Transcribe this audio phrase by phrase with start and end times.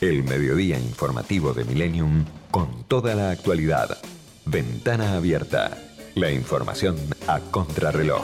[0.00, 3.96] El mediodía informativo de Millennium con toda la actualidad.
[4.44, 5.78] Ventana abierta.
[6.14, 8.22] La información a contrarreloj.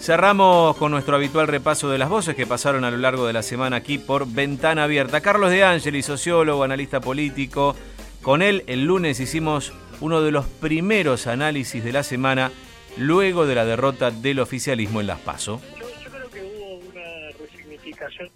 [0.00, 3.42] Cerramos con nuestro habitual repaso de las voces que pasaron a lo largo de la
[3.42, 5.20] semana aquí por Ventana Abierta.
[5.20, 7.76] Carlos de Angeli, sociólogo, analista político.
[8.22, 12.50] Con él el lunes hicimos uno de los primeros análisis de la semana
[12.96, 15.60] luego de la derrota del oficialismo en Las Paso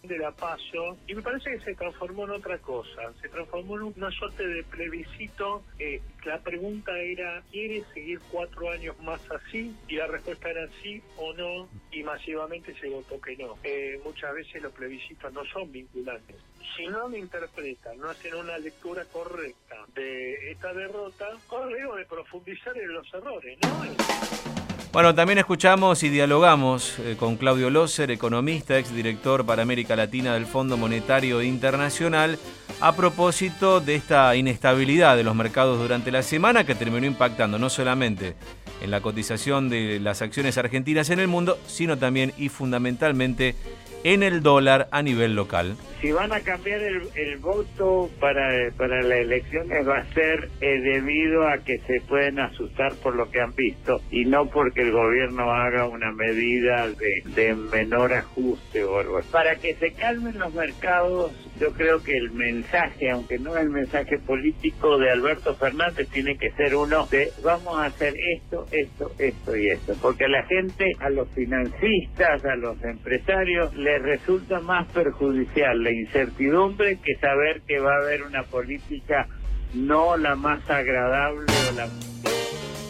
[0.02, 3.82] de la paso y me parece que se transformó en otra cosa, se transformó en
[3.96, 5.62] una suerte de plebiscito.
[5.78, 9.74] Eh, la pregunta era, ¿quiere seguir cuatro años más así?
[9.88, 13.56] Y la respuesta era sí o no y masivamente se votó que no.
[13.62, 16.36] Eh, muchas veces los plebiscitos no son vinculantes.
[16.76, 22.76] Si no lo interpretan, no hacen una lectura correcta de esta derrota, corre de profundizar
[22.76, 24.53] en los errores, ¿no?
[24.94, 30.46] Bueno, también escuchamos y dialogamos eh, con Claudio Loser, economista, exdirector para América Latina del
[30.46, 32.38] Fondo Monetario Internacional,
[32.80, 37.70] a propósito de esta inestabilidad de los mercados durante la semana que terminó impactando no
[37.70, 38.36] solamente
[38.82, 43.56] en la cotización de las acciones argentinas en el mundo, sino también y fundamentalmente en
[44.04, 45.76] el dólar a nivel local.
[46.00, 51.48] Si van a cambiar el, voto para, para las elecciones va a ser eh, debido
[51.48, 55.50] a que se pueden asustar por lo que han visto y no porque el gobierno
[55.50, 59.20] haga una medida de, de menor ajuste o algo.
[59.32, 64.18] Para que se calmen los mercados, yo creo que el mensaje, aunque no el mensaje
[64.18, 69.56] político de Alberto Fernández, tiene que ser uno de vamos a hacer esto, esto, esto
[69.56, 69.94] y esto.
[70.02, 76.98] Porque a la gente, a los financistas, a los empresarios, resulta más perjudicial la incertidumbre
[77.02, 79.28] que saber que va a haber una política
[79.74, 81.88] no la más agradable o la...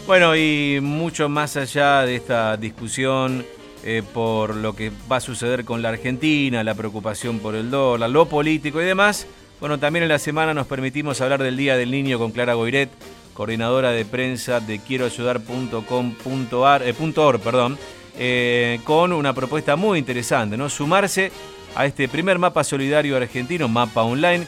[0.07, 3.45] Bueno, y mucho más allá de esta discusión
[3.85, 8.11] eh, por lo que va a suceder con la Argentina, la preocupación por el dólar,
[8.11, 9.27] lo político y demás,
[9.61, 12.91] bueno, también en la semana nos permitimos hablar del Día del Niño con Clara Goiret,
[13.35, 16.95] coordinadora de prensa de quieroayudar.com.ar, eh,
[17.43, 17.79] perdón,
[18.19, 20.69] eh, con una propuesta muy interesante, ¿no?
[20.69, 21.31] Sumarse
[21.75, 24.47] a este primer mapa solidario argentino, mapa online,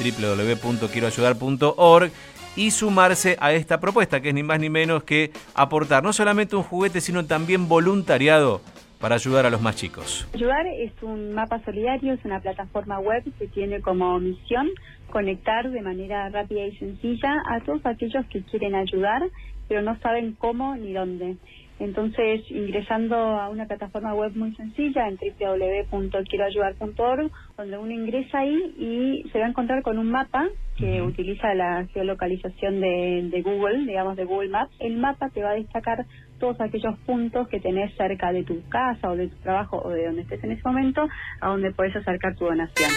[0.00, 2.12] www.quieroayudar.org,
[2.56, 6.56] y sumarse a esta propuesta, que es ni más ni menos que aportar no solamente
[6.56, 8.60] un juguete, sino también voluntariado
[9.00, 10.28] para ayudar a los más chicos.
[10.34, 14.68] Ayudar es un mapa solidario, es una plataforma web que tiene como misión
[15.10, 19.22] conectar de manera rápida y sencilla a todos aquellos que quieren ayudar,
[19.68, 21.36] pero no saben cómo ni dónde.
[21.82, 29.28] Entonces, ingresando a una plataforma web muy sencilla en www.quieroayudar.org, donde uno ingresa ahí y
[29.32, 30.48] se va a encontrar con un mapa
[30.78, 34.70] que utiliza la geolocalización de, de, Google, digamos de Google Maps.
[34.78, 36.06] El mapa te va a destacar
[36.38, 40.06] todos aquellos puntos que tenés cerca de tu casa o de tu trabajo o de
[40.06, 41.08] donde estés en ese momento,
[41.40, 42.92] a donde puedes acercar tu donación.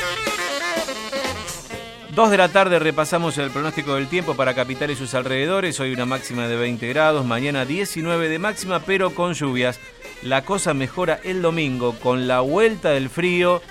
[2.16, 5.82] 2 de la tarde repasamos el pronóstico del tiempo para Capital y sus alrededores.
[5.82, 9.82] Hoy una máxima de 20 grados, mañana 19 de máxima, pero con lluvias.
[10.22, 13.62] La cosa mejora el domingo con la vuelta del frío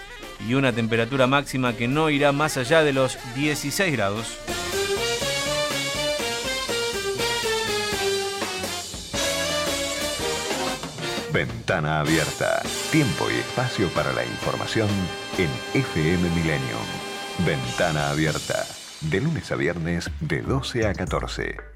[0.47, 4.37] y una temperatura máxima que no irá más allá de los 16 grados.
[11.33, 12.63] Ventana abierta.
[12.93, 14.89] Tiempo y espacio para la información
[15.39, 17.14] en FM Milenio.
[17.39, 18.65] Ventana abierta.
[19.01, 21.74] De lunes a viernes de 12 a 14.